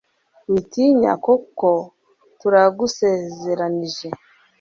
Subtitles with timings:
[0.51, 1.67] Witinya kuko
[2.39, 4.09] turagusezeranije